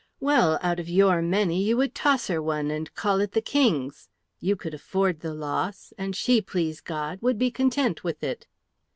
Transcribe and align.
Well, 0.19 0.57
out 0.63 0.79
of 0.79 0.89
your 0.89 1.21
many, 1.21 1.61
you 1.61 1.77
would 1.77 1.93
toss 1.93 2.25
her 2.25 2.41
one, 2.41 2.71
and 2.71 2.91
call 2.95 3.21
it 3.21 3.33
the 3.33 3.39
King's. 3.39 4.09
You 4.39 4.55
could 4.55 4.73
afford 4.73 5.19
the 5.19 5.31
loss, 5.35 5.93
and 5.95 6.15
she, 6.15 6.41
please 6.41 6.81
God, 6.81 7.21
would 7.21 7.37
be 7.37 7.51
content 7.51 8.03
with 8.03 8.23
it." 8.23 8.47